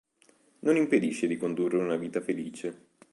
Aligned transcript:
Non 0.61 0.77
impedisce 0.77 1.27
di 1.27 1.37
condurre 1.37 1.77
una 1.77 1.95
vita 1.95 2.21
felice. 2.21 2.85